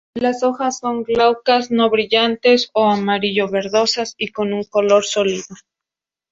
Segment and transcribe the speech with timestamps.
[0.15, 5.45] Las hojas son glaucas, no brillantes o amarillo-verdosas, y con un color sólido.